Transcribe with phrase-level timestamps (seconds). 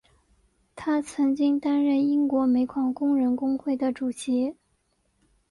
[0.75, 4.55] 他曾经担任英国煤矿工人工会的主席。